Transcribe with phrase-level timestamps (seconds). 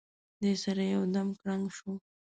[0.41, 1.91] دې سره یو دم کړنګ شو.